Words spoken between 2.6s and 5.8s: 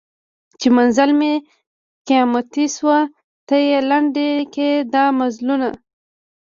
سو ته یې لنډ کي دا مزلونه